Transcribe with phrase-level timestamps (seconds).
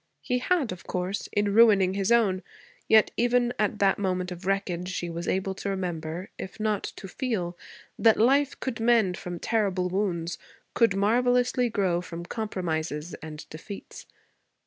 [0.23, 2.41] He had, of course, in ruining his own;
[2.87, 7.07] yet even at that moment of wreckage she was able to remember, if not to
[7.07, 7.55] feel,
[7.99, 10.39] that life could mend from terrible wounds,
[10.73, 14.07] could marvelously grow from compromises and defeats.